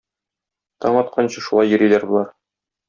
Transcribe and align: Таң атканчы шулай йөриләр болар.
Таң 0.85 0.97
атканчы 1.03 1.47
шулай 1.51 1.73
йөриләр 1.75 2.11
болар. 2.15 2.39